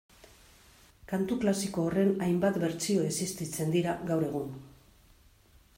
Kantu 1.11 1.37
klasiko 1.43 1.83
horren 1.89 2.09
hainbat 2.29 2.59
bertsio 2.65 3.05
existitzen 3.11 3.77
dira 3.79 3.97
gaur 4.13 4.29
egun 4.31 4.51